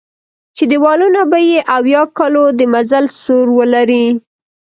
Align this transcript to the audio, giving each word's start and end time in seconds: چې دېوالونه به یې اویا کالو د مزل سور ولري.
چې 0.55 0.63
دېوالونه 0.71 1.21
به 1.31 1.39
یې 1.49 1.59
اویا 1.77 2.01
کالو 2.17 2.45
د 2.59 2.61
مزل 2.73 3.05
سور 3.21 3.47
ولري. 3.57 4.05